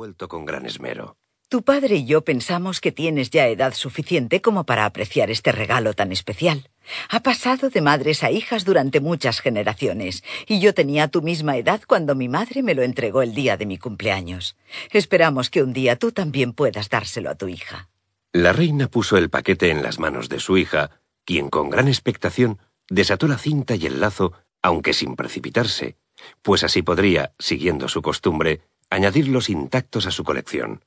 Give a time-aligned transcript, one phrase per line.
[0.00, 1.18] envuelto con gran esmero.
[1.50, 5.92] Tu padre y yo pensamos que tienes ya edad suficiente como para apreciar este regalo
[5.92, 6.70] tan especial.
[7.10, 11.82] Ha pasado de madres a hijas durante muchas generaciones, y yo tenía tu misma edad
[11.86, 14.56] cuando mi madre me lo entregó el día de mi cumpleaños.
[14.90, 17.90] Esperamos que un día tú también puedas dárselo a tu hija.
[18.32, 22.58] La reina puso el paquete en las manos de su hija, quien con gran expectación
[22.88, 24.32] desató la cinta y el lazo,
[24.62, 25.98] aunque sin precipitarse,
[26.42, 30.84] pues así podría, siguiendo su costumbre, añadirlos intactos a su colección.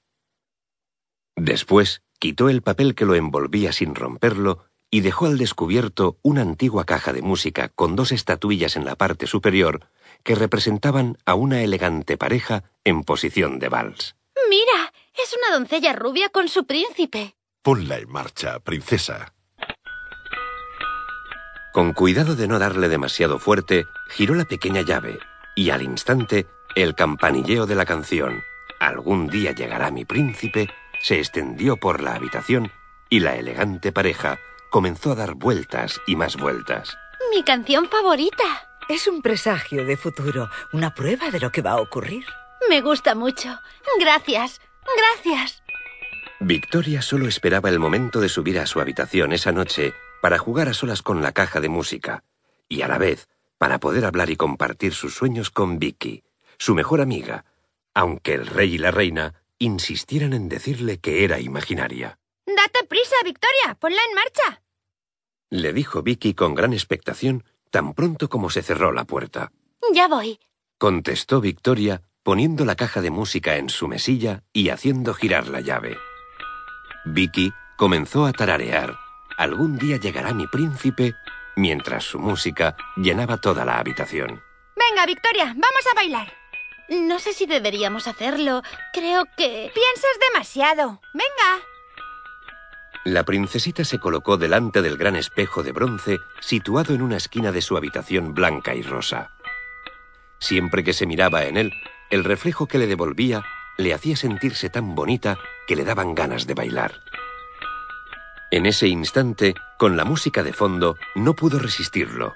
[1.35, 6.85] Después quitó el papel que lo envolvía sin romperlo y dejó al descubierto una antigua
[6.85, 9.87] caja de música con dos estatuillas en la parte superior
[10.23, 14.15] que representaban a una elegante pareja en posición de vals.
[14.49, 17.35] Mira, es una doncella rubia con su príncipe.
[17.63, 19.33] Ponla en marcha, princesa.
[21.73, 25.17] Con cuidado de no darle demasiado fuerte, giró la pequeña llave
[25.55, 28.43] y al instante el campanilleo de la canción
[28.83, 32.69] Algún día llegará mi príncipe se extendió por la habitación
[33.09, 36.97] y la elegante pareja comenzó a dar vueltas y más vueltas.
[37.33, 38.43] Mi canción favorita.
[38.89, 42.25] Es un presagio de futuro, una prueba de lo que va a ocurrir.
[42.69, 43.57] Me gusta mucho.
[43.99, 44.59] Gracias.
[44.97, 45.63] Gracias.
[46.41, 50.73] Victoria solo esperaba el momento de subir a su habitación esa noche para jugar a
[50.73, 52.23] solas con la caja de música
[52.67, 56.23] y a la vez para poder hablar y compartir sus sueños con Vicky,
[56.63, 57.43] su mejor amiga,
[57.93, 62.19] aunque el rey y la reina insistieran en decirle que era imaginaria.
[62.45, 63.75] Date prisa, Victoria.
[63.77, 64.63] Ponla en marcha.
[65.49, 69.51] Le dijo Vicky con gran expectación tan pronto como se cerró la puerta.
[69.93, 70.39] Ya voy.
[70.77, 75.97] Contestó Victoria poniendo la caja de música en su mesilla y haciendo girar la llave.
[77.03, 78.97] Vicky comenzó a tararear
[79.37, 81.13] Algún día llegará mi príncipe
[81.57, 84.41] mientras su música llenaba toda la habitación.
[84.77, 86.42] Venga, Victoria, vamos a bailar.
[86.93, 88.61] No sé si deberíamos hacerlo.
[88.93, 89.71] Creo que...
[89.73, 91.01] Piensas demasiado.
[91.13, 91.65] Venga.
[93.03, 97.61] La princesita se colocó delante del gran espejo de bronce situado en una esquina de
[97.61, 99.31] su habitación blanca y rosa.
[100.39, 101.73] Siempre que se miraba en él,
[102.11, 103.43] el reflejo que le devolvía
[103.77, 106.93] le hacía sentirse tan bonita que le daban ganas de bailar.
[108.51, 112.35] En ese instante, con la música de fondo, no pudo resistirlo.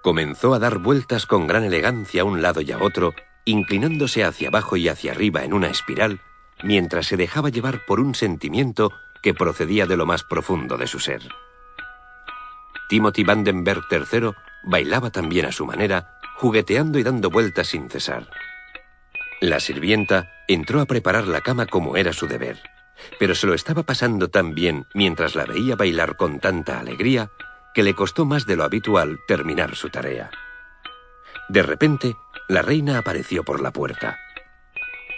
[0.00, 3.14] Comenzó a dar vueltas con gran elegancia a un lado y a otro,
[3.48, 6.20] inclinándose hacia abajo y hacia arriba en una espiral,
[6.62, 8.92] mientras se dejaba llevar por un sentimiento
[9.22, 11.22] que procedía de lo más profundo de su ser.
[12.90, 14.32] Timothy Vandenberg III
[14.64, 18.28] bailaba también a su manera, jugueteando y dando vueltas sin cesar.
[19.40, 22.58] La sirvienta entró a preparar la cama como era su deber,
[23.18, 27.30] pero se lo estaba pasando tan bien mientras la veía bailar con tanta alegría
[27.74, 30.30] que le costó más de lo habitual terminar su tarea.
[31.48, 32.14] De repente,
[32.48, 34.18] la reina apareció por la puerta.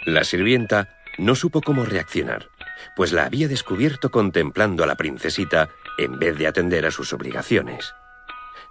[0.04, 2.48] La sirvienta no supo cómo reaccionar,
[2.96, 7.94] pues la había descubierto contemplando a la princesita en vez de atender a sus obligaciones.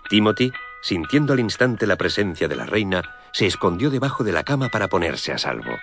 [0.09, 4.69] Timothy, sintiendo al instante la presencia de la reina, se escondió debajo de la cama
[4.69, 5.77] para ponerse a salvo.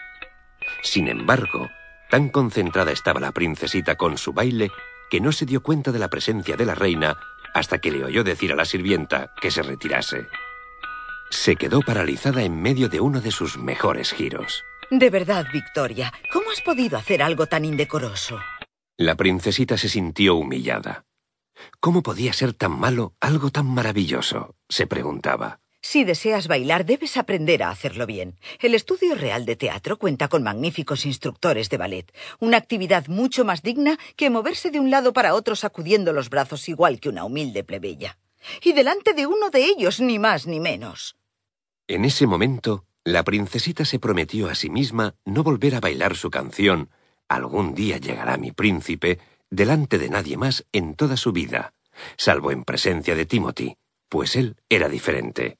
[0.83, 1.71] Sin embargo,
[2.11, 4.71] tan concentrada estaba la princesita con su baile
[5.11, 7.17] que no se dio cuenta de la presencia de la reina
[7.55, 10.29] hasta que le oyó decir a la sirvienta que se retirase.
[11.31, 14.63] Se quedó paralizada en medio de uno de sus mejores giros.
[14.91, 18.39] De verdad, Victoria, ¿cómo has podido hacer algo tan indecoroso?
[18.97, 21.05] La princesita se sintió humillada.
[21.81, 24.55] ¿Cómo podía ser tan malo algo tan maravilloso?
[24.69, 25.61] se preguntaba.
[25.83, 28.39] Si deseas bailar, debes aprender a hacerlo bien.
[28.61, 33.63] El Estudio Real de Teatro cuenta con magníficos instructores de ballet, una actividad mucho más
[33.63, 37.63] digna que moverse de un lado para otro sacudiendo los brazos igual que una humilde
[37.63, 38.19] plebeya.
[38.63, 41.17] Y delante de uno de ellos, ni más ni menos.
[41.89, 46.31] En ese momento, la princesita se prometió a sí misma no volver a bailar su
[46.31, 46.91] canción
[47.29, 49.19] Algún día llegará mi príncipe
[49.51, 51.75] delante de nadie más en toda su vida,
[52.17, 53.77] salvo en presencia de Timothy,
[54.09, 55.59] pues él era diferente.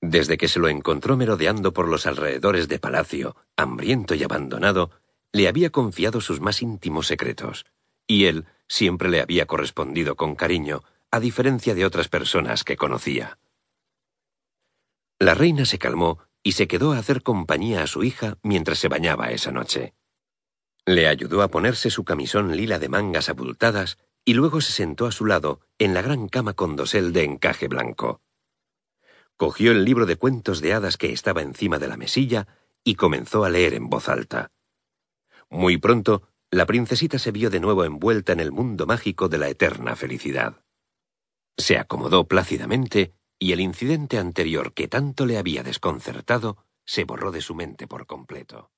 [0.00, 4.90] Desde que se lo encontró merodeando por los alrededores de palacio, hambriento y abandonado,
[5.32, 7.66] le había confiado sus más íntimos secretos,
[8.06, 10.82] y él siempre le había correspondido con cariño,
[11.14, 13.38] a diferencia de otras personas que conocía.
[15.20, 18.88] La reina se calmó y se quedó a hacer compañía a su hija mientras se
[18.88, 19.94] bañaba esa noche.
[20.84, 25.12] Le ayudó a ponerse su camisón lila de mangas abultadas y luego se sentó a
[25.12, 28.20] su lado en la gran cama con dosel de encaje blanco.
[29.36, 32.48] Cogió el libro de cuentos de hadas que estaba encima de la mesilla
[32.82, 34.50] y comenzó a leer en voz alta.
[35.48, 39.48] Muy pronto, la princesita se vio de nuevo envuelta en el mundo mágico de la
[39.48, 40.63] eterna felicidad.
[41.56, 47.40] Se acomodó plácidamente y el incidente anterior que tanto le había desconcertado se borró de
[47.40, 48.70] su mente por completo.